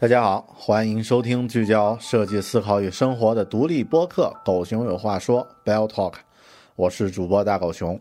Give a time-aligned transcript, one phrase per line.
[0.00, 6.14] 大家好，欢迎收听聚焦设计思考与生活的独立播客《狗熊有话说》（Bell Talk），
[6.74, 8.00] 我是主播大狗熊。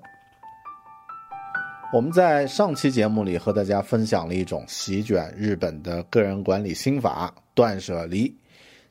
[1.92, 8.34] 我们在上期节目里和大家分享了一种席卷日本的个人管理心法——断舍离。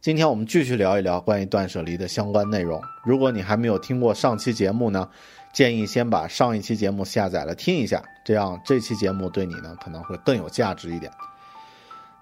[0.02, 2.78] 今天我们继续聊一聊关于断舍离的相关内容。
[3.06, 5.08] 如果你还没有听过上期节目呢，
[5.54, 11.10] 建议先把上一期节目下载了听一下，这样这期节目对你呢可能会更有价值一点。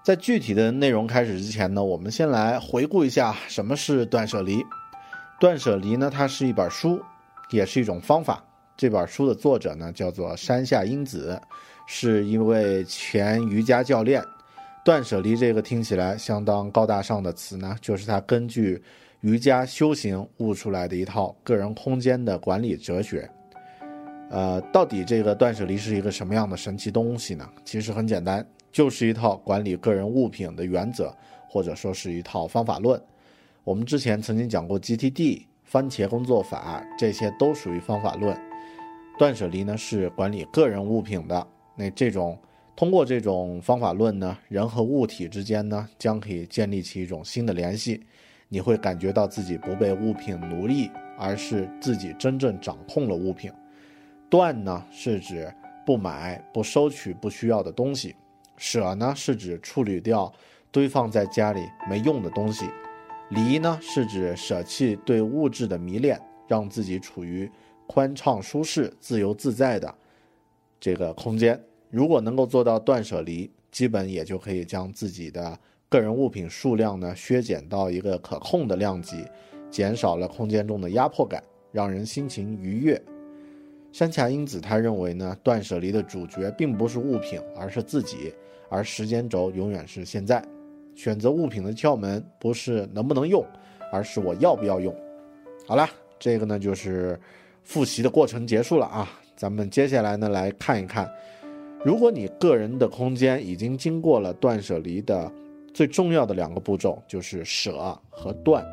[0.07, 4.65] 在具体的内容开始之前呢，我们先来回顾一下什么是断舍离。
[5.37, 6.97] 断舍离呢，它是一本书，
[7.49, 8.41] 也是一种方法。
[8.77, 11.37] 这本书的作者呢，叫做山下英子，
[11.87, 14.23] 是一位前瑜伽教练。
[14.85, 18.81] 断舍离这个听起来相当高大上的词呢，就是他根据
[19.19, 23.29] 瑜伽修行悟出来的一套个人空间的管理哲学。
[24.29, 27.45] 呃，到底这个断舍离是一个什么样的神奇东西呢？
[27.65, 28.47] 其实很简单。
[28.71, 31.15] 就是一套管理个人物品的原则，
[31.47, 33.01] 或者说是一套方法论。
[33.63, 38.39] 我们之前曾经讲过 GTD、番茄工作法，这些都属于方法论。
[39.17, 41.47] 断舍离呢是管理个人物品的。
[41.75, 42.37] 那这种
[42.75, 48.03] 通过这种方法论呢，人和物体之间呢将可以建立起一种新的联系。
[48.47, 53.51] 你会感觉到自己不被物品奴役，而是自己真正掌控了物品。
[54.29, 55.53] 断呢是指
[55.85, 58.15] 不买、不收取不需要的东西。
[58.57, 60.31] 舍呢是指处理掉
[60.71, 62.65] 堆放在家里没用的东西，
[63.29, 67.49] 离呢是指舍弃对物质的迷恋，让自己处于
[67.85, 69.93] 宽敞舒适、自由自在的
[70.79, 71.59] 这个空间。
[71.89, 75.57] 如果能够做到断舍离，基本也就可以将自己的
[75.87, 79.23] 个人物品数量呢削减到一个可控的量级，
[79.71, 81.41] 减少了空间中的压迫感，
[81.71, 83.01] 让人心情愉悦。
[83.93, 88.33] 山下英子他认为呢，断舍离的主角并不是物品，而是自己。
[88.69, 90.43] 而时间轴永远是现在，
[90.95, 93.45] 选择物品的窍门不是能不能用，
[93.91, 94.93] 而是我要不要用。
[95.65, 95.87] 好了，
[96.19, 97.19] 这个呢就是
[97.63, 99.09] 复习的过程结束了啊。
[99.35, 101.09] 咱们接下来呢来看一看，
[101.85, 105.31] 如果你个人的空间已经经过了断舍离的
[105.73, 108.65] 最重要的两个步骤，就是舍和断，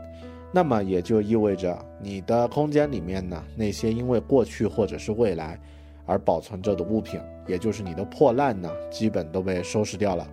[0.52, 5.60] 那么也就意味着你的空间里面呢那些因为过去或者是未来。
[6.06, 10.26] 而保存着的物品，也就是你的破烂呢，基本都被收拾掉了。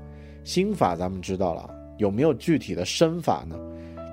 [0.44, 3.56] 心法咱们知道了，有没有具体的身法呢？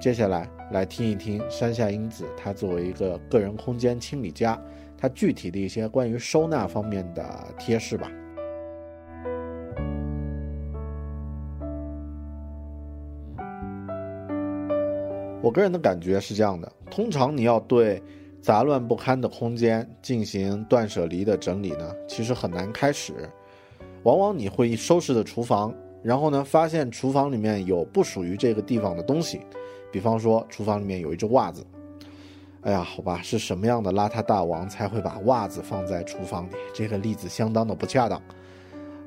[0.00, 4.60] 接下来来听一听山下英子，她作为一个个人空间清理家，
[4.96, 7.24] 她具体的一些关于收纳方面的
[7.58, 8.08] 贴士吧。
[15.40, 18.02] 我个人的感觉是这样的，通常你要对。
[18.40, 23.12] 杂乱不堪的空间进行断舍离的整理呢，其实很难开始。
[24.04, 29.40] 往往你会收拾的厨房，然后呢，发现厨房里面有不属于这个地方的东西，
[29.92, 31.66] 比方说厨房里面有一只袜子。
[32.62, 36.50] 哎呀，好吧，是什么样的邋遢大王才会把袜子放在厨房里？
[36.72, 38.22] 这个例子相当的不恰当。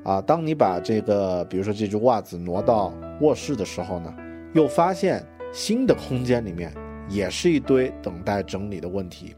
[0.04, 4.14] 啊，当你把这个，比如说这只袜子挪到卧室的时候呢，
[4.52, 6.72] 又发现新的空间里面。
[7.12, 9.36] 也是一堆等待整理的问题。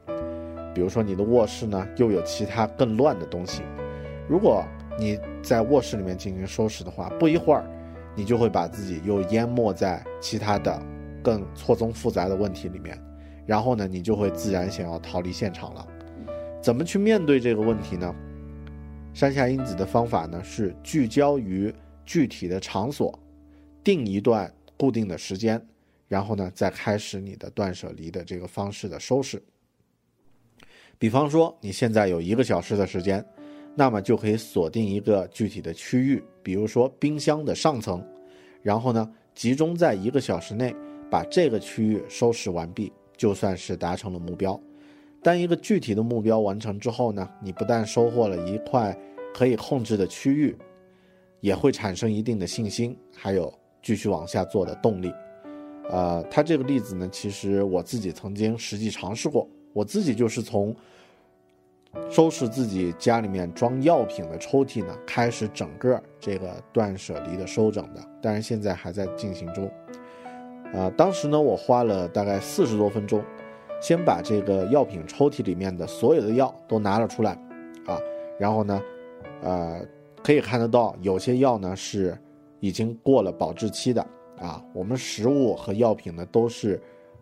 [0.72, 3.62] 比如说你的卧室呢，又有其他更乱的东西。
[4.28, 4.64] 如果
[4.98, 7.64] 你在卧室里面进行收拾的话，不一会儿，
[8.14, 10.80] 你就会把自己又淹没在其他的
[11.22, 12.96] 更错综复杂的问题里面，
[13.44, 15.86] 然后呢，你就会自然想要逃离现场了。
[16.62, 18.14] 怎么去面对这个问题呢？
[19.12, 21.72] 山下英子的方法呢是聚焦于
[22.04, 23.16] 具体的场所，
[23.84, 25.60] 定一段固定的时间，
[26.08, 29.42] 然后呢再开始你的断舍离的这个方式的收拾。
[30.98, 33.24] 比方说，你现在有一个小时的时间，
[33.74, 38.02] 那么就可以锁定一个具体的区域，比如说冰箱的上层，
[38.62, 40.74] 然后呢，集中在一个小时内
[41.10, 44.58] 把这个区域收拾完毕，就算是达成了目标。
[45.20, 48.96] 当一个具体的目标完成之后呢，你不但收获了一块
[49.34, 50.56] 可以控制的区域，
[51.40, 53.52] 也会产生一定的信心，还有
[53.82, 55.12] 继续往下做的动力。
[55.90, 59.48] 呃，他这个例子呢，其实我自己曾经实际尝试过。
[59.72, 60.74] 我自己就是从
[62.08, 69.70] 收拾自己家里面装药品的抽屉呢，开始整个这个断舍离的收整的，但是现在还在进行中。
[70.72, 73.22] 啊，当时呢，我花了大概四十多分钟，
[73.80, 77.32] 先把这个药品抽屉里面的所有的药都拿了出来，
[77.86, 77.98] 啊，
[78.38, 78.82] 然后呢，
[79.42, 79.80] 呃，
[80.22, 82.16] 可以看得到有些药呢是
[82.58, 84.04] 已经过了保质期的，
[84.38, 86.80] 啊，我们食物和药品呢都是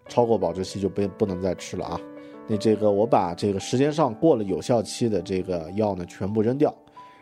[0.09, 2.01] 超过保质期就不不能再吃了啊。
[2.49, 6.75] 那这个我把这个时间上过了有效期的这个药呢全部扔掉，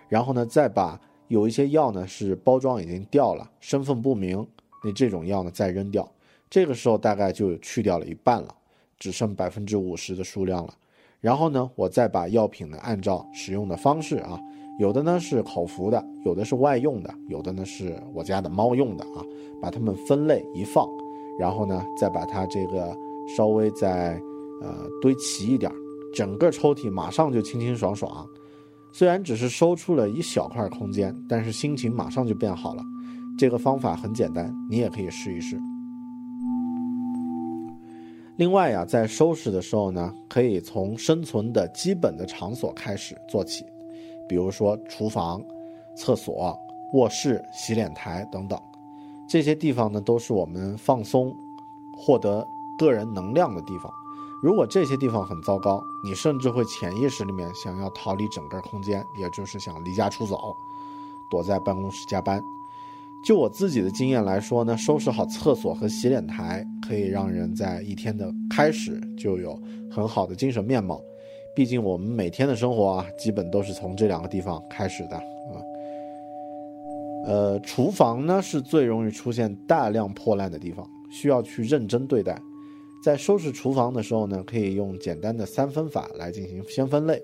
[0.09, 0.99] 然后呢再把
[1.29, 4.47] 有一些药呢是包装已经掉了、身份不明，
[4.83, 6.11] 那这种药呢再扔掉。
[6.49, 8.55] 这个时候大概就去掉了一半了，
[8.99, 10.75] 只剩百分之五十的数量了。
[11.21, 14.41] 然后呢，我再把药品呢按照使用的方式啊，
[14.81, 19.23] 有的呢是口服的，有的是外用的，有的呢是我家的猫用的啊，
[19.61, 20.89] 把它们分类一放，
[21.39, 22.97] 然后呢再把它这个
[23.37, 24.21] 稍微再。
[24.63, 25.73] 呃，堆齐一点，
[26.13, 28.29] 整个抽屉马上就清清爽爽。
[28.93, 32.85] 虽然只是收出了一小块空间，但是心情马上就变好了。
[33.39, 35.59] 这个方法很简单，你也可以试一试。
[38.37, 43.65] 另外呀，在收拾的时候呢，可以从生存的基本的场所开始做起，
[44.31, 45.43] 比如说厨房、
[45.97, 46.57] 厕所、
[46.93, 48.57] 卧室、洗脸台等等，
[49.29, 51.35] 这些地方呢，都是我们放松、
[51.99, 52.47] 获得
[52.79, 53.93] 个人能量的地方。
[54.41, 60.39] 如果这些地方很糟糕，你甚至会潜意识里面想要逃离整个空间，也就是想离家出走，
[61.29, 62.41] 躲在办公室加班。
[63.27, 69.61] 就我自己的经验来说呢，收拾好厕所和洗脸台，可以让人在一天的开始就有
[69.91, 71.01] 很好的精神面貌。
[71.55, 75.59] 毕竟我们每天的生活啊，基本都是从这两个地方开始的啊。
[77.27, 82.41] 呃，厨房呢是最容易出现大量破烂的地方，需要去认真对待。
[83.03, 87.21] 在收拾厨房的时候呢，可以用简单的三分法来进行先分类。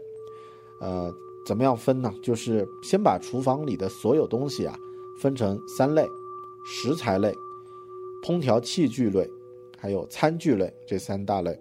[0.80, 1.12] 呃，
[1.46, 2.12] 怎么样分呢？
[2.22, 4.76] 就是先把厨房里的所有东西啊
[5.20, 6.06] 分成三类：
[6.66, 7.32] 食材类、
[8.22, 9.28] 烹调器具类，
[9.78, 11.58] 还有餐具类这三大类。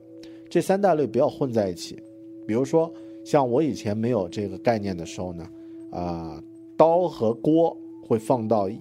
[0.49, 2.01] 这三大类不要混在一起。
[2.45, 2.91] 比如说，
[3.23, 5.47] 像我以前没有这个概念的时候呢，
[5.91, 6.43] 啊，
[6.77, 8.79] 刀和锅会放到一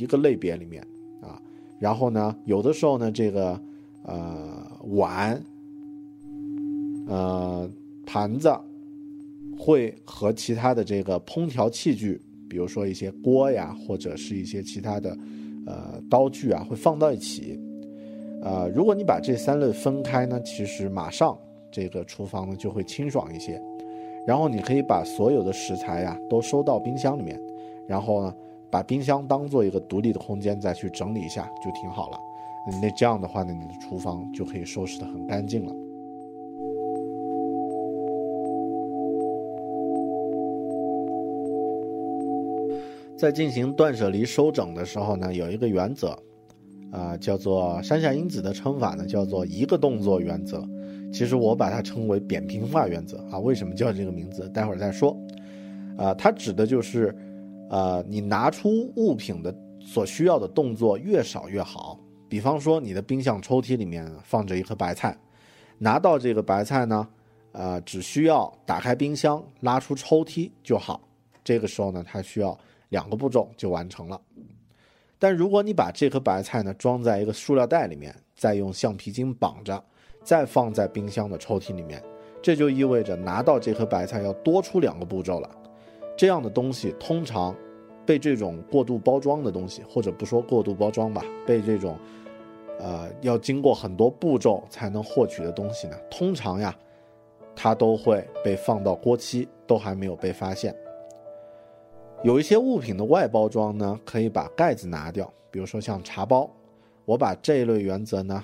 [0.00, 0.82] 一个类别里面
[1.20, 1.40] 啊。
[1.78, 3.60] 然后呢，有的时候呢，这个。
[4.02, 5.40] 呃，碗，
[7.06, 7.70] 呃，
[8.06, 8.50] 盘子，
[9.58, 15.14] 会和其他的这个烹调器具，比如说一些锅呀，或者是一些其他的，
[15.66, 17.60] 呃，刀具啊，会放到一起。
[18.42, 21.38] 呃，如果你把这三类分开呢，其实马上
[21.70, 23.60] 这个厨房呢就会清爽一些。
[24.26, 27.40] 然后你可以把所有的食材呀都收到冰箱里面，
[27.86, 28.34] 然后呢，
[28.70, 32.18] 把冰箱当做一个独立的空间再去整理一下，就挺好了。
[32.82, 35.74] 那这样的话呢，你的厨房就可以收拾得很干净了。
[43.16, 46.16] 在进行断舍离收整的时候呢，有一个原则，
[46.90, 50.62] 啊，叫做山下英子的称法呢，叫做一个动作原则。
[51.12, 53.38] 其实我把它称为扁平化原则啊。
[53.38, 54.48] 为什么叫这个名字？
[54.50, 55.16] 待会儿再说。
[55.98, 57.14] 啊，它指的就是，
[57.68, 61.98] 呃，你拿出物品的所需要的动作越少越好。
[62.28, 65.16] 比方说，你的冰箱抽屉里面放着一颗白菜，
[65.78, 67.06] 拿到这个白菜呢，
[67.52, 71.00] 呃，只需要打开冰箱，拉出抽屉就好。
[71.42, 72.56] 这个时候呢，它需要
[72.90, 74.20] 两个步骤就完成了。
[75.18, 79.84] 但如果你把这颗白菜呢装在一个塑料袋里面，再用橡皮筋绑着，
[80.22, 82.02] 再放在冰箱的抽屉里面，
[82.42, 85.50] 这就意味着拿到这颗白菜要多出两个步骤了。
[86.16, 87.54] 这样的东西通常
[88.04, 91.96] 被这种过度包装的东西，或者不说过度包装吧，被这种。
[92.82, 96.74] 呃，要经过很多步骤才能获取的东西呢，通常呀，
[97.54, 100.74] 它都会被放到过期，都还没有被发现。
[102.22, 106.50] 有一些物品的外包装呢，可以把盖子拿掉，比如说像茶包，
[107.04, 108.42] 我把这一类原则呢，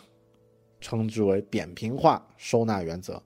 [0.86, 3.20] 称之为扁平化收纳原则，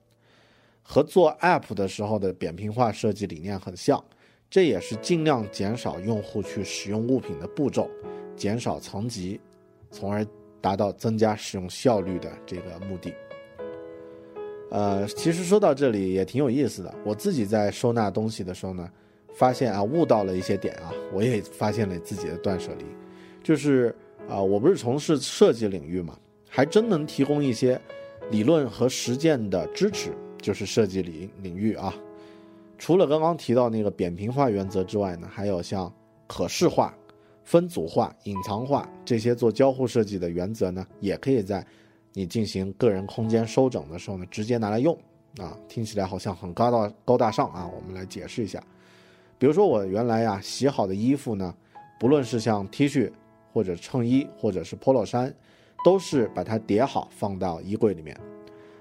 [0.81, 4.03] 和做 App 的时候的扁平化设计理念很像。
[4.49, 7.87] 这也是尽量减少用户去使用物品的步骤，
[8.35, 9.39] 减少层级，
[9.91, 10.25] 从而
[10.59, 13.13] 达到增加使用效率的这个目的。
[14.71, 16.91] 呃，其实说到这里也挺有意思的。
[17.05, 18.89] 我自己在收纳东西的时候呢，
[19.35, 22.85] 发现啊悟到了一些点啊，我也发现了自己的断舍离，
[23.43, 23.95] 就是
[24.27, 26.17] 啊，我不是从事设计领域嘛，
[26.53, 27.79] 还真能提供一些
[28.29, 31.95] 理论和实践的支持，就是设计领领域啊。
[32.77, 35.91] 除了刚刚提到那个扁平化原则之外呢，还有像
[36.27, 36.93] 可视化、
[37.45, 41.65] 分组化、隐藏化这些做交互设计的原则呢，也可以在
[42.11, 44.93] 你进行个人空间收整的时候呢，直接拿来用
[45.37, 45.57] 啊。
[45.69, 48.61] 听起来好像很高大高大上啊，我们来解释一下。
[49.39, 51.55] 比如说我原来呀洗好的衣服呢，
[51.97, 53.09] 不论是像 T 恤
[53.53, 55.33] 或者衬衣或者是 Polo 衫，
[55.83, 58.15] 都是把它叠好放到衣柜里面。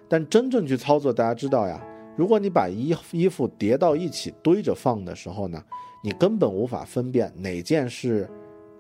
[0.08, 1.80] 但真正去操作，大家知道呀。
[2.16, 5.62] 如果你把衣衣服叠到一起堆着放的时候呢，
[6.02, 8.28] 你根本无法分辨哪件是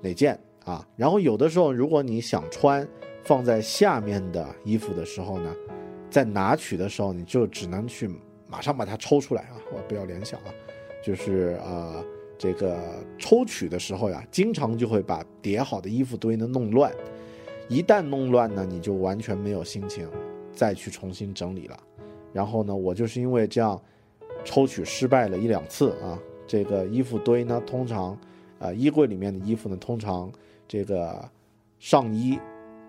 [0.02, 0.86] 哪件啊。
[0.96, 2.86] 然后有的时候，如果你想穿
[3.22, 5.54] 放在下面的衣服的时候呢，
[6.10, 8.10] 在拿取的时候，你就只能去
[8.46, 9.56] 马上把它抽出来啊。
[9.72, 10.52] 我不要联想啊，
[11.02, 12.04] 就是呃
[12.36, 12.78] 这个
[13.16, 16.92] 抽取的时候呀，经常就会把叠好的衣服堆呢弄乱。
[17.70, 20.08] 一旦弄乱呢，你就完全没有心情
[20.52, 21.80] 再去重新整理了。
[22.32, 23.80] 然后呢，我就是因为这样，
[24.44, 26.18] 抽取失败了一两次啊。
[26.48, 28.18] 这个衣服堆呢，通常，
[28.58, 30.28] 啊，衣柜里面的衣服呢，通常
[30.66, 31.30] 这个
[31.78, 32.36] 上衣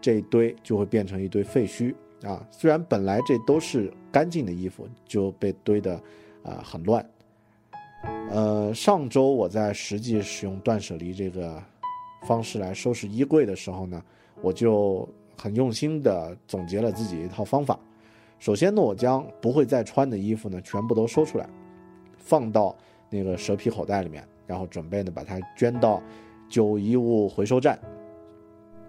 [0.01, 2.43] 这一堆就会变成一堆废墟啊。
[2.49, 5.93] 虽然本来这都是干净的衣服，就被堆的
[6.41, 7.07] 啊很乱。
[8.31, 11.61] 呃，上周我在实际使用断舍离这个
[12.23, 14.03] 方式来收拾衣柜的时候呢，
[14.41, 15.07] 我就
[15.37, 17.79] 很用心的总结了自己一套方法。
[18.39, 21.49] 首先呢，我将不会再穿的衣服呢全部都收出来，
[22.17, 22.75] 放到
[23.09, 26.01] 那个蛇皮口袋里面，然后准备呢把它捐到
[26.49, 27.79] 旧衣物回收站。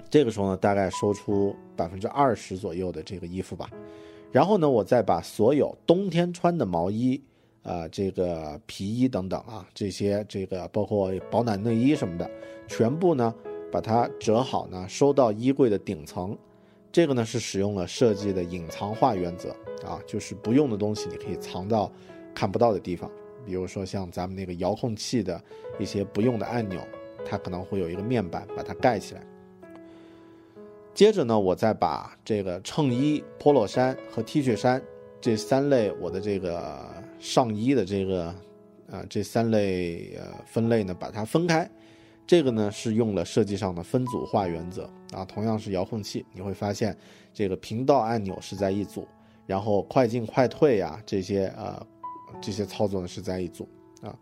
[0.09, 3.69] 这个时候呢，大概收出百分之二十左右的这个衣服吧。
[4.31, 7.23] 然后呢，我再把所有冬天穿的毛衣、
[7.63, 12.31] 啊这个皮衣等等啊这些这个包括保暖内衣什么的，
[12.67, 13.35] 全部呢
[13.73, 16.37] 把它折好呢收到衣柜的顶层。
[16.93, 19.49] 这个呢是使用了设计的隐藏化原则
[19.83, 21.91] 啊，就是不用的东西你可以藏到
[22.35, 23.11] 看不到的地方，
[23.47, 25.43] 比如说像咱们那个遥控器的
[25.79, 26.87] 一些不用的按钮，
[27.25, 29.27] 它可能会有一个面板把它盖起来。
[30.93, 34.83] 接着呢，我再把这个衬衣、polo 衫和 T 恤衫
[35.19, 36.87] 这三类我的这个
[37.19, 38.27] 上衣的这个
[38.91, 41.67] 啊这三类呃分类呢把它分开。
[42.27, 46.97] 这个呢是用了设计上的分组化原则啊，同样是遥控器，你会发现
[47.35, 49.07] 这个频道按钮是在一组，
[49.47, 51.85] 然后快进快退呀这些呃
[52.41, 53.69] 这些操作呢是在一组
[54.01, 54.17] 啊。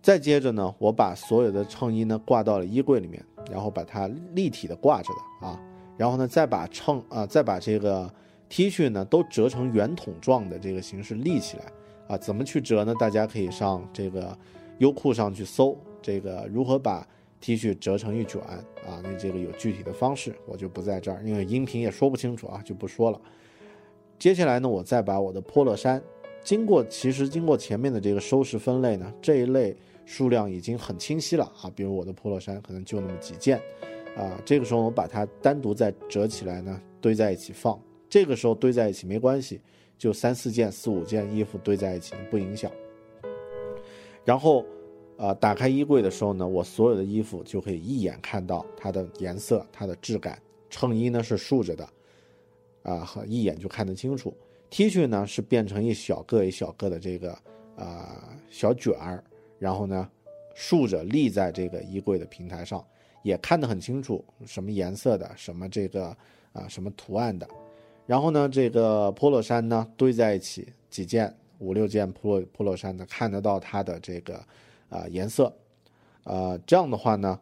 [0.00, 5.60] 再接着呢，我把所有的衬衣呢挂到了衣柜里面，然后把它立体的挂着的啊，
[5.98, 8.10] 然后呢再把衬啊再把这个
[8.48, 11.64] T 恤呢都折成圆筒状的这个形式立起来
[12.08, 12.94] 啊，怎么去折呢？
[12.98, 14.36] 大家可以上这个
[14.78, 15.76] 优酷上去搜。
[16.02, 17.06] 这个如何把
[17.40, 19.00] T 恤折成一卷啊？
[19.02, 23.20] 那这个有具体的方式，我就不在这儿，因为音频也说不清楚啊，就不说了。
[24.16, 26.00] 接下来呢，我再把我的 Polo 衫，
[26.44, 31.68] 经过其实经过前面的这个收拾分类呢，这一类数量已经很清晰了啊。
[31.74, 33.60] 比如我的 Polo 衫可能就那么几件
[34.16, 37.76] 啊，这个时候我把它单独再折起来呢，堆在一起放。
[38.08, 39.60] 这个时候堆在一起没关系，
[39.98, 42.70] 就三四件、四五件衣服堆在一起不影响。
[44.24, 44.64] 然后。
[45.22, 50.36] 呃，打开衣柜的时候呢，我所有的衣服就可以一眼看到它的颜色、它的质感。
[50.68, 51.88] 衬衣呢是竖着的，
[52.82, 54.36] 啊，一眼就看得清楚。
[54.68, 57.38] T 恤呢是变成一小个一小个的这个
[57.76, 59.22] 啊小卷儿，
[59.60, 60.10] 然后呢
[60.56, 62.84] 竖着立在这个衣柜的平台上，
[63.22, 66.06] 也看得很清楚，什么颜色的，什么这个
[66.52, 67.48] 啊什么图案的。
[68.06, 74.44] 然后呢，这个 Polo 衫呢堆在一起，几件五六件 Polo Polo 衫呢，看得到它的这个。
[74.92, 75.52] 啊，颜色，
[76.24, 77.40] 呃，这样的话呢，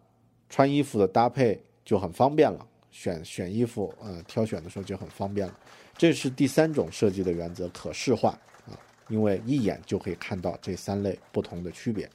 [0.49, 2.65] 穿衣服的搭配就很方便了。
[2.93, 5.59] 选选衣服，呃，挑选的时候就很方便了。
[5.97, 8.31] 这是第三种设计的原则，可视化
[8.67, 8.75] 啊，
[9.09, 12.09] 因为一眼就可以看到这三类不同的区别。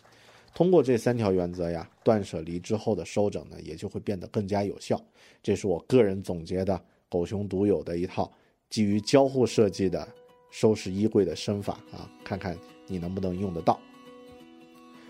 [0.54, 5.02] 通过这三条原则呀，断舍离之后的收整呢，也就会变得更加有效。
[5.42, 8.30] 这是我个人总结的狗熊独有的一套
[8.70, 10.06] 基于交互设计的
[10.52, 13.80] 收拾衣柜的身法啊，看看你能不能用得到。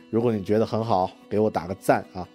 [0.10, 2.28] 如果你觉得很好，给我打个赞啊！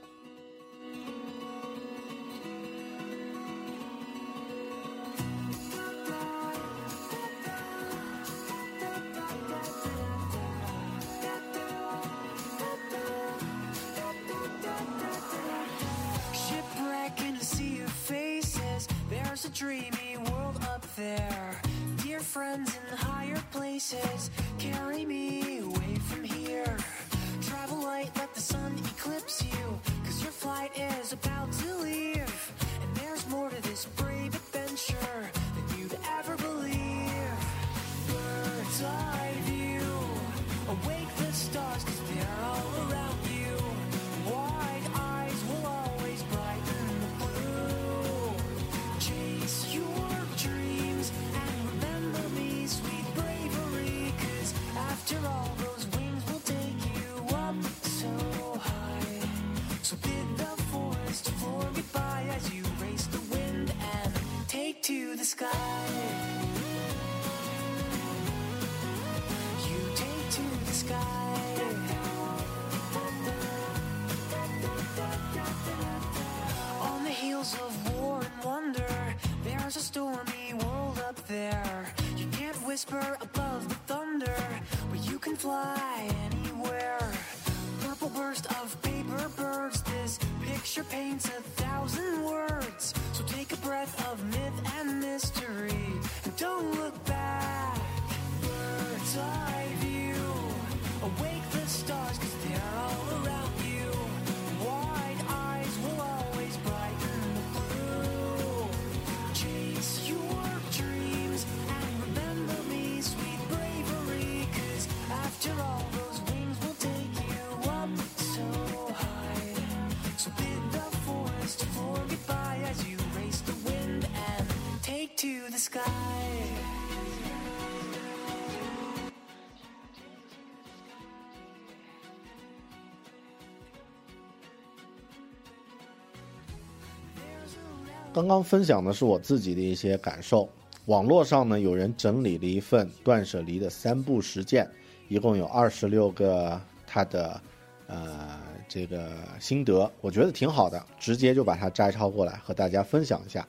[138.13, 140.49] 刚刚分享的是我自己的一些感受。
[140.87, 144.69] 网络上呢，有人整理了一份断舍离的三步实践，
[145.09, 147.41] 一共有二十六个他的
[147.87, 153.47] 呃这个心得，我觉得挺好的，直接就把它摘抄过来和大家分享一下。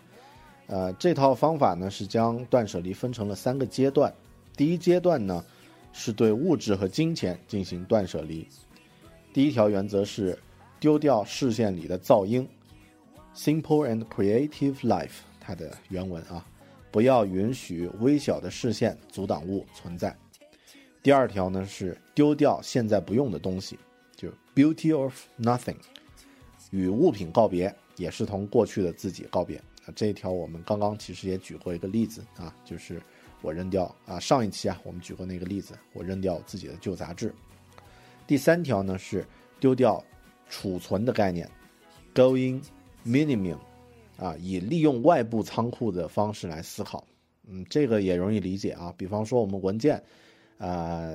[0.68, 4.14] 呃，这套方法呢是将断舍离分成了三个阶段。
[4.56, 5.44] 第一阶段呢
[5.92, 8.48] 是对物质和金钱进行断舍离。
[9.34, 10.38] 第一条原则是
[10.80, 12.48] 丢掉视线里的噪音。
[13.34, 16.46] Simple and creative life，它的原文啊，
[16.92, 20.16] 不要允许微小的视线阻挡物存在。
[21.02, 23.80] 第二条呢是丢掉现在不用的东西，
[24.16, 25.78] 就 beauty of nothing，
[26.72, 29.58] 与物品告别，也是同过去的自己告别。
[29.86, 33.02] 啊，这一条我们刚刚其实也举过一个例子啊，就是
[33.42, 37.34] 我扔掉啊，上一期啊我们举过那个例子，我扔掉自己的旧杂志。
[38.28, 39.26] 第三条呢是
[39.60, 40.04] 丢掉
[40.50, 41.50] 储存的概念
[42.14, 42.62] ，going。
[43.06, 43.58] minimum，
[44.18, 47.06] 啊，以利用外部仓库的方式来思考，
[47.48, 48.94] 嗯，这个也容易理解啊。
[48.98, 50.02] 比方说我们文件，
[50.58, 51.12] 啊，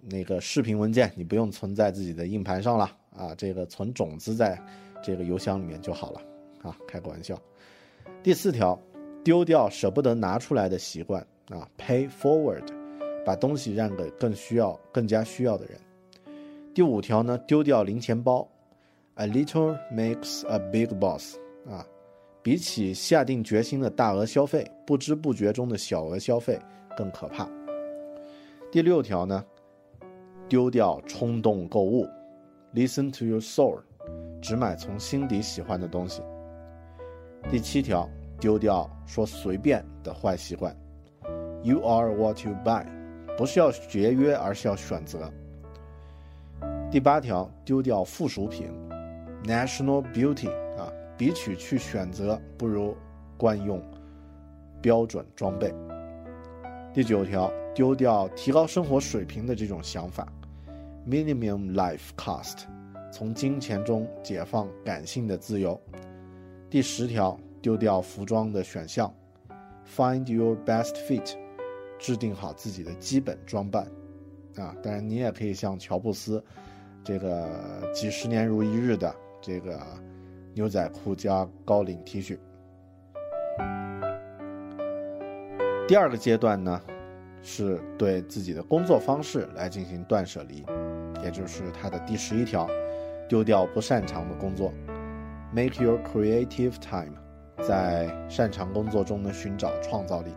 [0.00, 4.60] 那个视频文件，你不用存在自己的硬盘上了啊，这个存种子在
[5.02, 6.20] 这个邮箱里面就好了
[6.62, 7.40] 啊，开个玩笑。
[8.22, 8.80] 第四条，
[9.24, 12.64] 丢掉舍不得拿出来的习惯啊，pay forward，
[13.24, 15.78] 把东西让给更需要、更加需要的人。
[16.74, 18.48] 第五条呢，丢掉零钱包。
[19.18, 21.86] A little makes a big boss，啊，
[22.42, 26.60] 比起下定决心的大额消费，不知不觉中的小额消费
[26.94, 27.48] 更可怕。
[28.70, 29.42] 第六条呢，
[30.50, 32.06] 丢掉冲动购物
[32.74, 33.80] ，Listen to your soul，
[34.42, 36.20] 只买从心底喜欢的东西。
[37.50, 38.06] 第七条，
[38.38, 40.76] 丢掉说随便的坏习惯
[41.62, 42.84] ，You are what you buy，
[43.38, 45.32] 不是要节约，而是要选择。
[46.90, 48.70] 第八条，丢掉附属品。
[49.46, 52.96] National beauty 啊，比起去选择，不如
[53.36, 53.80] 惯用
[54.82, 55.72] 标准装备。
[56.92, 60.26] 第九条，丢掉提高生活水平的这种想法
[61.08, 62.64] ，Minimum life cost，
[63.12, 65.80] 从金钱中解放感性的自由。
[66.68, 69.14] 第十条，丢掉服装的选项
[69.96, 71.36] ，Find your best fit，
[72.00, 73.84] 制定好自己的基本装扮。
[74.56, 76.42] 啊，当然你也可以像乔布斯。
[77.04, 77.48] 这个
[77.94, 79.80] 几十年如一日的这个
[80.54, 82.38] 牛仔裤加高领 T 恤。
[85.88, 86.80] 第二个阶段呢，
[87.42, 90.64] 是对自己的工作方式来进行断舍离，
[91.22, 92.68] 也就是他的第十一条，
[93.28, 94.72] 丢掉不擅长的工作
[95.52, 97.14] ，make your creative time，
[97.64, 100.32] 在擅长工作中呢寻找创造力。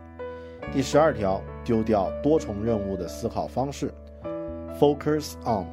[0.72, 3.92] 第十二条，丢掉多重任务的思考方式
[4.78, 5.66] ，focus on，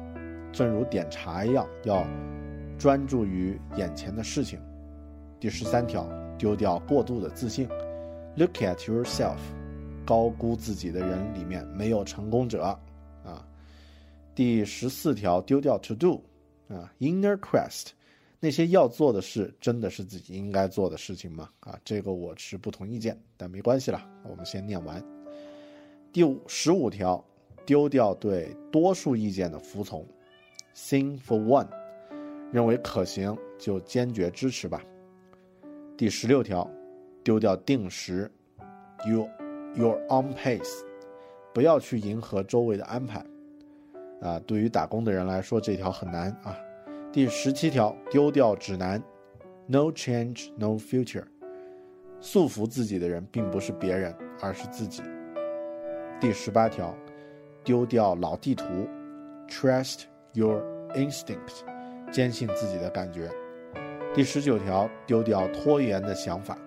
[0.50, 2.04] 正如点茶一样，要
[2.78, 4.60] 专注于眼前的事情。
[5.40, 7.68] 第十三条，丢掉过度的自信
[8.36, 9.38] ，look at yourself。
[10.06, 12.62] 高估自己的人里面没有成功者，
[13.22, 13.46] 啊，
[14.34, 16.24] 第十四条丢掉 to do，
[16.66, 17.88] 啊，inner quest，
[18.40, 21.50] 那些要做的事真的是自己应该做的事情吗？
[21.60, 25.04] 啊，这个我持不同意见，但没关系了，我们先念完。
[26.10, 27.22] 第五十五条
[27.66, 30.06] 丢掉对多数意见的服从
[30.74, 31.68] ，sing for one，
[32.52, 34.82] 认为可行就坚决支持吧。
[35.96, 36.68] 第十六条
[37.22, 38.30] 丢掉定时
[39.06, 39.28] ，you。
[39.74, 40.82] Your own pace，
[41.52, 43.24] 不要去迎合周围的安排，
[44.20, 46.56] 啊，对于打工的人来说，这条很难啊。
[47.12, 49.00] 第十七条，丢掉指南
[49.66, 51.24] ，No change, no future。
[52.20, 55.02] 束缚自己的人并不是别人，而是自己。
[56.18, 56.92] 第十八条，
[57.62, 58.64] 丢掉老地图
[59.48, 60.62] ，Trust your
[60.94, 61.60] instinct，
[62.10, 63.30] 坚信自己的感觉。
[64.14, 66.58] 第十九条，丢掉拖延的想法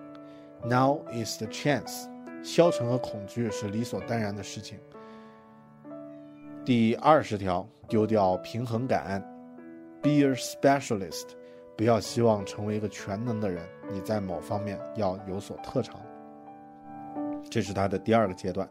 [0.64, 2.08] ，Now is the chance。
[2.42, 4.78] 消沉和恐惧是理所当然的事情。
[6.64, 9.20] 第二十条，丢掉平衡感
[10.00, 11.26] ，be a specialist，
[11.76, 16.00] 不要希望成为一个全能的人，你在某方面要有所特长。
[17.50, 18.68] 这是他的第二个阶段。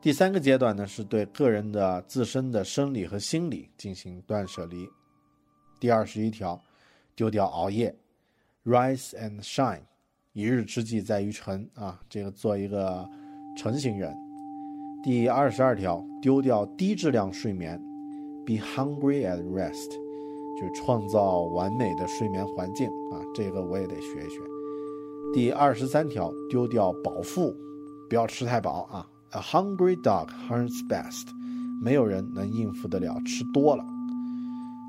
[0.00, 4.88] 第三个阶段呢，是对个人的自身的生理和心理进行断舍离。
[5.80, 6.60] 第二十一条，
[7.14, 7.94] 丢掉熬夜
[8.64, 9.80] ，rise and shine。
[10.32, 13.08] 一日之计在于晨啊，这个做一个
[13.56, 14.12] 晨型人。
[15.02, 17.78] 第二十二条，丢掉低质量睡眠
[18.46, 19.90] ，be hungry at rest，
[20.58, 24.40] 就创造完美的睡眠环境啊，这个我也得学一学。
[25.34, 27.54] 第二十三条，丢掉饱腹，
[28.08, 31.28] 不要吃太饱啊，a hungry dog hunts best，
[31.82, 33.84] 没有人能应付得了吃多了。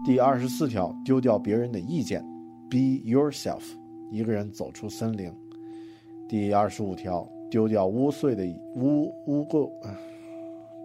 [0.06, 2.22] 第二十四条，丢掉别人的意见
[2.70, 3.63] ，be yourself。
[4.12, 5.34] 一个人走出森林。
[6.30, 9.68] 第二十五条，丢掉污秽的污污垢，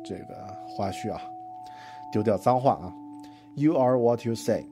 [0.02, 0.34] 这个
[0.66, 1.20] 花絮啊，
[2.10, 2.90] 丢掉脏话啊。
[3.56, 4.66] You are what you say，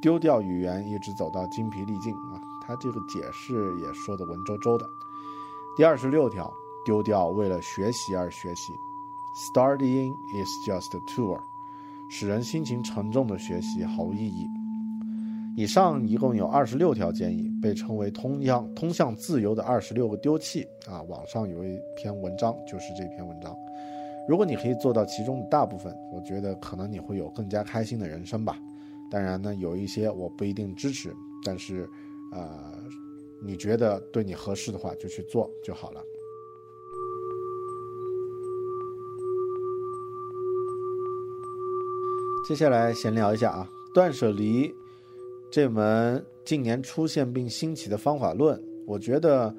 [0.00, 2.40] 丢掉语言，一直走到精疲力尽啊。
[2.66, 4.86] 他这个解释也说的文绉绉的。
[5.76, 6.50] 第二十六条，
[6.86, 8.72] 丢掉为了学习而学习。
[9.52, 11.38] Studying is just a tour，
[12.10, 14.46] 使人心情沉重的学习毫无意义。
[15.56, 21.02] 以上一共有二十六条建议，被称为“通向通向自由的二十六个丢弃”啊。
[21.02, 23.54] 网上有一篇文章，就是这篇文章。
[24.28, 28.58] 如果你可以做到其中的大部分，我觉得可能你会有更加开心的人生吧。
[29.10, 31.12] 当然呢，有一些我不一定支持，
[31.44, 31.88] 但是，
[32.32, 32.78] 呃，
[33.42, 36.00] 你觉得对你合适的话，就去做就好了。
[42.50, 44.74] 接下来闲聊一下啊，断舍离。
[45.52, 49.54] 这门近年出现并兴起的方法论，我觉得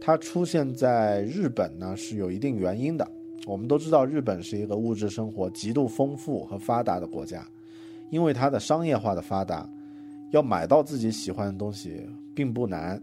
[0.00, 3.08] 它出现在日本呢是有一定原因的。
[3.46, 7.46] 我们都知道，日本是一个物质生活极度丰富和发达的国家，
[8.10, 9.70] 因为它的商业化的发达，
[10.32, 13.00] 要买到自己喜欢的东西并不难。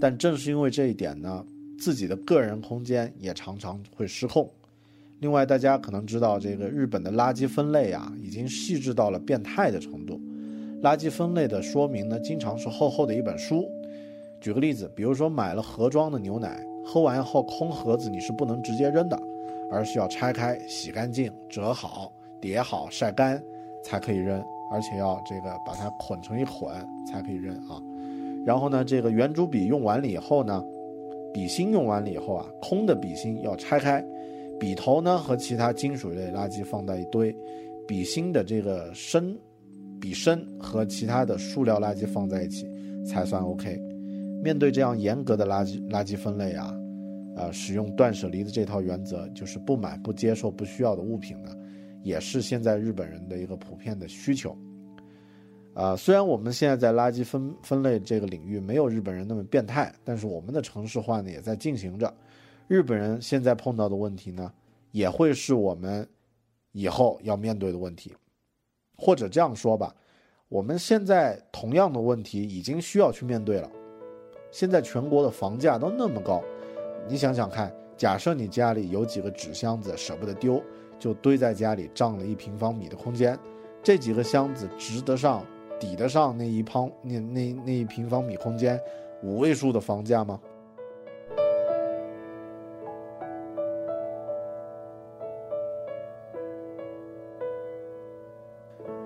[0.00, 1.44] 但正是因为这一点呢，
[1.76, 4.48] 自己的个人空间也常常会失控。
[5.20, 10.20] 另外，大家可能知道，这个日本的垃圾分类啊，已经细致到了变态的程度。
[10.82, 13.66] 垃圾分类的说明呢，经常是厚厚的一本书。
[14.38, 19.18] 举个例子，比如说买了盒装的牛奶，喝完后空盒子你是不能直接扔的，
[19.72, 23.42] 而是要拆开、洗干净、折好、叠好、晒干
[23.82, 26.70] 才可以扔，而且要这个把它捆成一捆
[27.10, 27.80] 才可以扔啊。
[28.44, 30.62] 然后呢，这个圆珠笔用完了以后呢，
[31.32, 34.04] 笔芯用完了以后啊，空的笔芯要拆开，
[34.64, 37.30] 笔头呢和其他金属类垃圾放在一堆，
[37.86, 39.38] 笔芯的这个身。
[40.00, 42.66] 笔身和其他的塑料垃圾放在一起
[43.06, 43.78] 才算 OK。
[44.42, 46.74] 面对这样严格的垃圾垃圾分类啊，
[47.36, 51.50] 呃，使用断舍离的这套原则，就是不买不接受不需要的物品呢，
[52.02, 54.56] 也是现在日本人的一个普遍的需求。
[55.74, 62.12] 啊，虽然我们现在在垃圾分分类这个领域没有日本人那么变态，但是我们的城市化呢也在进行着。
[62.66, 64.52] 日本人现在碰到的问题呢，
[64.90, 66.08] 也会是我们
[66.72, 68.14] 以后要面对的问题。
[68.96, 69.94] 或者这样说吧，
[70.48, 73.70] 我们现在同样的问题已经需要去面对了。
[74.50, 76.40] 现在全国的房价都那么高，
[77.08, 80.62] 你想想看，假设你家里有几个纸箱子舍不得丢，
[80.98, 83.38] 就堆在家里占了一平方米的空间，
[83.82, 85.44] 这几个箱子值得上、
[85.78, 88.80] 抵得上那一方那那那一平方米空间
[89.22, 90.40] 五位数的房价吗？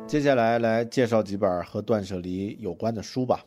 [0.08, 3.44] 接下来来介绍几本和断舍离有关的书吧。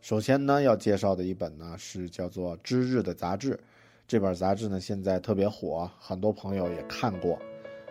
[0.00, 3.58] 首先呢，要介绍的一本呢是叫做《知日》的杂志。
[4.06, 7.36] 这本杂志呢现在特别火，很多朋友也看过。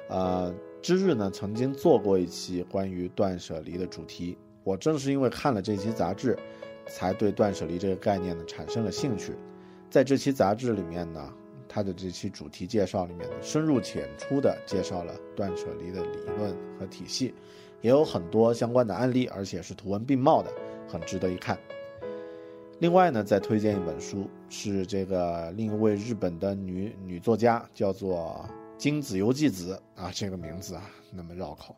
[0.07, 0.49] 呃，
[0.81, 4.37] 《知日》呢曾经做过一期关于断舍离的主题。
[4.63, 6.39] 我正是因为看了这期杂志，
[6.87, 9.33] 才对断舍离这个概念呢产生了兴趣。
[9.89, 11.33] 在这期杂志里面呢，
[11.67, 17.33] 它的这期主题介绍里面呢，深入浅出的介绍了断舍离的理论和体系。
[17.83, 20.49] 也有很多相关的案例，而且是图文并茂的，
[20.87, 21.59] 很值得一看。
[22.79, 31.75] 另外呢，再推荐一本书，是这个另一位日本的女女作家，叫做金子由纪子啊，这个名字啊那么绕口。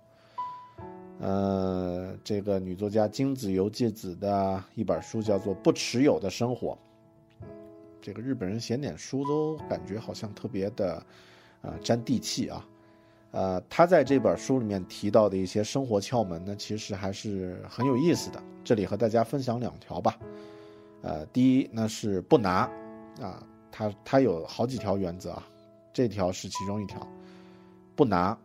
[1.20, 6.78] 呃，这个女作家金子由纪子的一本书叫做《不持有的生活》。
[8.00, 11.04] 这个日本人写点书都感觉好像特别的，
[11.62, 12.63] 呃，沾地气啊。
[13.36, 18.41] 呃，他在这本书里面提到的一些生活窍门呢，其实还是很有意思的。
[18.63, 20.17] 这里和大家分享两条吧。
[21.02, 22.69] 呃，第一呢是不拿，
[23.21, 25.45] 啊，他他有好几条原则啊，
[25.91, 27.06] 这条是其中一条。
[27.93, 28.38] 不拿，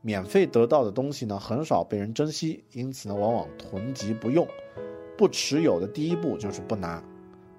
[0.00, 4.46] 免费得到的东西呢，很少被人珍惜，因此呢，往往囤积不用。
[5.18, 7.02] 不持有的第一步就是不拿，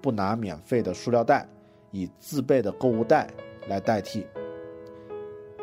[0.00, 1.46] 不拿免费的塑料袋，
[1.90, 3.28] 以自备的购物袋
[3.68, 4.26] 来代替。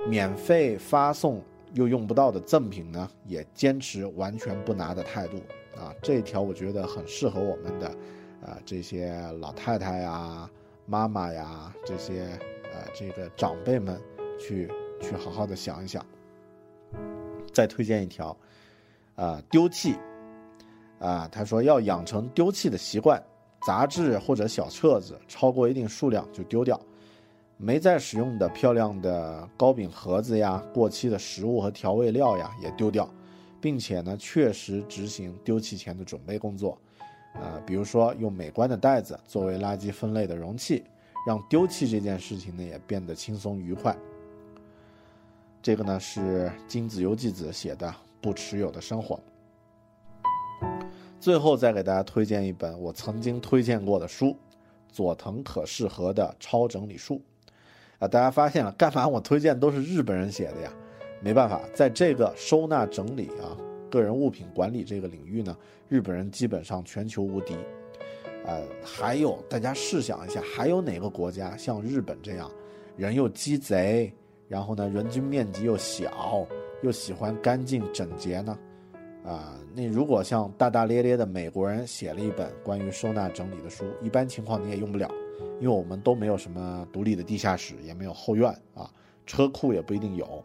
[0.08, 1.42] 免费发送
[1.74, 5.38] 又用不到的赠品呢，也坚持完全不拿的态度
[5.76, 5.94] 啊！
[6.02, 7.88] 这一条我觉得很适合我们的，
[8.46, 10.50] 啊，这些老太太呀、
[10.86, 12.40] 妈妈呀这些
[12.72, 14.00] 呃这个长辈们
[14.40, 16.06] 去去好好的想一想。
[17.52, 18.38] 再推荐一条，
[19.16, 19.96] 啊，丢弃，
[21.00, 23.22] 啊，他说要养成丢弃的习惯，
[23.66, 26.80] 杂志或者小册子超过一定数量就丢掉。
[27.58, 33.10] 没再使用的漂亮的糕饼盒子呀，过期的食物和调味料呀，也丢掉，
[33.62, 36.78] 并且呢，确实执行丢弃前的准备工作，
[37.34, 40.84] 呃，比如说用美观的袋子作为垃圾分类的容器，
[41.26, 43.96] 让丢弃这件事情呢也变得轻松愉快。
[45.62, 47.88] 这个呢是金子由纪子写的
[48.20, 49.16] 《不持有的生活》。
[51.22, 54.36] 最后再给大家推荐一本我曾经推荐过的书，
[54.92, 57.16] 佐藤可士和的《超整理术》。
[58.00, 60.72] 啊，大家发现了，干嘛我推荐都是日本人写的呀？
[61.22, 63.58] 没办法，在这个收纳整理啊、
[63.90, 67.56] 个人物品管理这个领域呢，日本人基本上全球无敌。
[68.46, 72.52] 呃，还有大家试想一下，还有哪个国家像日本这样，
[72.96, 74.14] 人又鸡贼，
[74.48, 76.46] 然后呢，人均面积又小，
[76.84, 78.58] 又喜欢干净整洁呢？
[79.26, 85.10] 啊，那如果像大大咧咧的美国人写了一本关于收纳整理的书，一般情况你也用不了。
[85.60, 88.90] 因为我们都没有什么独立的地下室，也没有后院啊，
[89.26, 90.44] 车库也不一定有，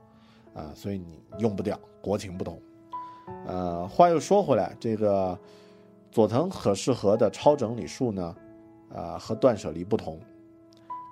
[0.55, 1.79] 啊，所以你用不掉。
[2.03, 2.59] 国情不同，
[3.47, 5.39] 呃，话又说回来，这个
[6.11, 8.35] 佐藤可士和的超整理术呢，
[8.89, 10.19] 呃，和断舍离不同。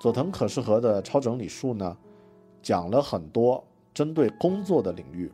[0.01, 1.95] 佐藤可士和的超整理术呢，
[2.63, 3.63] 讲了很多
[3.93, 5.31] 针对工作的领域，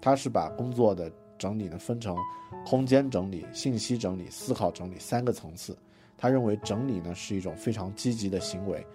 [0.00, 2.16] 他是把工作的整理呢分成
[2.64, 5.76] 空间整理、信息整理、思考整理三个层次。
[6.16, 8.86] 他认为整理呢是一种非常积极的行为，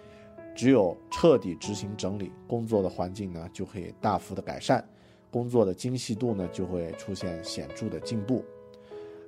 [0.54, 4.84] 只有彻底执行整理，工作的环境呢就可以大幅的改善，
[5.30, 8.44] 工作的精细度呢就会出现显著的进步。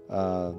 [0.08, 0.54] 呃，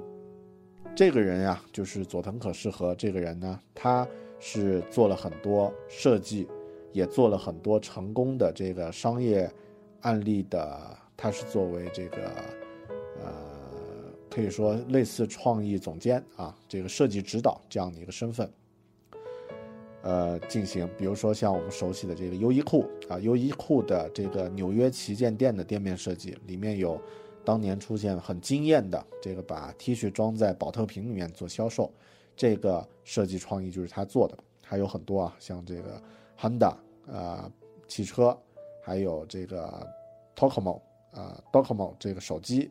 [0.94, 4.08] 这个人呀，就是佐藤可士和这个人呢，他
[4.40, 6.48] 是做了很多设计，
[6.92, 9.50] 也做了很多成功的这个商业
[10.00, 12.63] 案例的，他是作为这个。
[14.34, 18.50] 可以说类似创意总监啊，这个设计指导这样的一个身份，
[20.02, 27.00] 呃，进行，比如说像我们熟悉的这个优衣库啊，优衣库的这个纽约旗舰店的店面设计，里面有
[27.44, 31.92] 当年出现很惊艳的这个把 T 恤装在保特瓶里面做销售，
[32.34, 36.02] 这个设计创意就是他做的，还有很多啊，像这个
[36.40, 36.74] Honda
[37.08, 37.48] 啊
[37.86, 38.36] 汽车，
[38.82, 39.88] 还有这个
[40.34, 40.80] Tocomo
[41.12, 42.68] 啊，Tocomo 这个手机。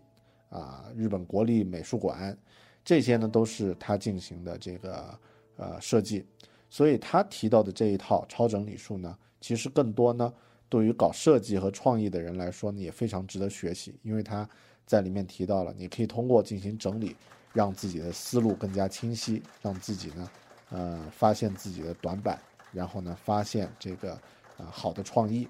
[0.54, 2.38] 啊，日本国立美术馆，
[2.86, 5.20] 这些呢都是他进行的这个
[5.58, 6.24] 呃设计，
[6.70, 10.32] 所以他提到的这一套超整理术呢，其实更多呢
[10.70, 14.48] 对于搞设计和创意的人来说呢也非常值得学习，因为他
[14.86, 17.16] 在里面提到了，你可以通过进行整理，
[17.52, 20.32] 让自己的思路更加清晰，让自己呢，
[20.70, 22.39] 呃，发现自己的短板，
[22.72, 24.13] 然后呢，发现这个
[24.58, 25.48] 啊好的创意。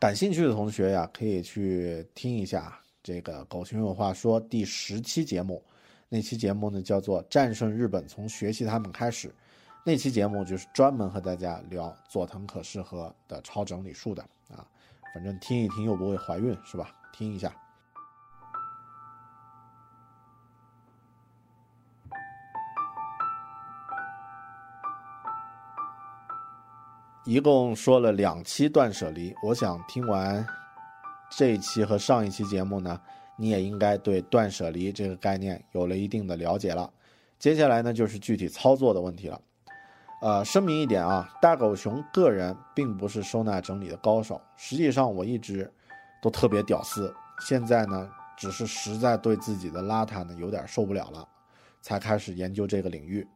[0.00, 5.62] 感兴趣的同学呀，可以去听一下这个《狗熊有话说》第十期节目。
[6.08, 9.28] 那期节目呢，叫做《战胜日本从学习他们开始》。
[9.84, 14.66] 那期节目就是专门和大家聊佐藤可士和的超整理术的啊。
[15.12, 16.92] 反正听一听又不会怀孕，是吧？
[17.12, 17.54] 听一下。
[27.26, 30.46] 一共说了两期断舍离，我想听完
[31.36, 33.00] 这一期和上一期节目呢，
[33.36, 36.90] 你也应该对断舍离这个概念有了一定的了解了。
[37.38, 39.40] 接下来呢，就是具体操作的问题了。
[40.22, 45.70] 呃，声明一点啊，大狗熊个人并不是收纳整理的高手，实际上我一直
[46.22, 51.26] 都特别屌丝，现在呢，只是实在对自己的邋遢呢有点受不了了，
[51.82, 53.26] 才开始研究这个领域。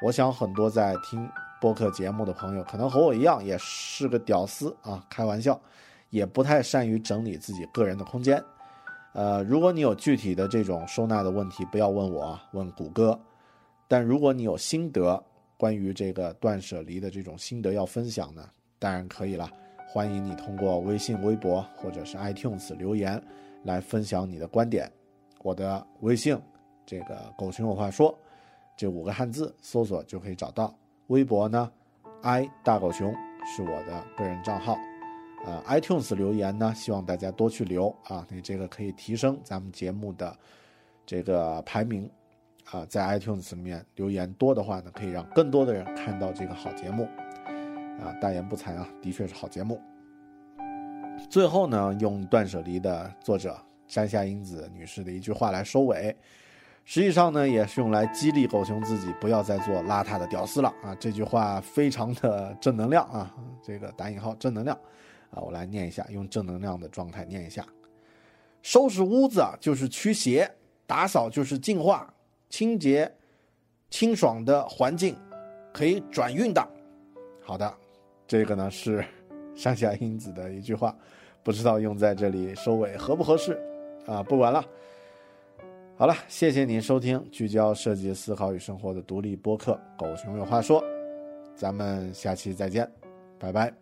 [0.00, 1.28] 我想很多在听。
[1.60, 5.60] 播客节目的朋友可能和我一样，也是个屌丝啊，开玩笑，
[6.12, 8.40] 也不太善于整理自己个人的空间。
[9.14, 13.18] 呃，如果你有具体的这种收纳的问题，不要问我，问谷歌。
[13.88, 15.22] 但如果你有心得，
[15.56, 18.46] 关于这个断舍离的这种心得要分享呢，
[18.78, 19.50] 当然可以了。
[19.88, 23.22] 欢迎你通过微信、微博或者是 iTunes 留言
[23.64, 24.90] 来分享你的观点。
[25.42, 26.38] 我的微信，
[26.84, 28.14] 这个“狗熊有话说”
[28.76, 30.74] 这五个汉字搜索就可以找到。
[31.08, 31.70] 微博呢
[32.22, 34.76] ，i 大狗熊是我的个人账号，
[35.44, 40.36] 呃，iTunes 留言呢，希望大家多去留啊，你这个可以提升咱们节目的
[41.04, 42.08] 这个排名
[42.70, 47.08] 啊，在 iTunes 里面留言多的话呢，可以让更多的人看到这个好节目
[48.00, 49.80] 啊，大言不惭啊，的确是好节目。
[51.28, 53.56] 最后呢，用断舍离的作者
[53.88, 56.16] 山下英子女士的一句话来收尾。
[56.84, 60.92] 实际上呢，也是用来激励狗熊自己不要再做邋遢的屌丝了啊！
[60.98, 64.76] 这句话非常的正能量啊，这个打引号正能量
[65.32, 67.66] 啊，我来念一下，用正能量的状态念一下：
[68.62, 70.50] 收拾屋子啊就是驱邪，
[70.86, 72.12] 打扫就是净化，
[72.48, 73.12] 清洁、
[73.90, 75.16] 清爽的环境
[75.72, 76.66] 可以转运的。
[77.42, 77.74] 好的，
[78.26, 79.04] 这个呢是
[79.56, 80.96] 山下英子的一句话，
[81.42, 83.58] 不知道用在这里收尾合不合适
[84.06, 84.22] 啊？
[84.22, 84.64] 不管了。
[85.96, 90.82] 好了，谢谢您收听聚焦设计思考与生活的独立播客《狗熊有话说》，
[91.54, 92.90] 咱们下期再见，
[93.38, 93.81] 拜拜。